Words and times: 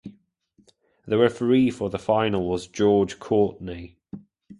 The 1.05 1.19
referee 1.19 1.69
for 1.69 1.91
the 1.91 1.99
final 1.99 2.49
was 2.49 2.65
George 2.65 3.19
Courtney. 3.19 3.99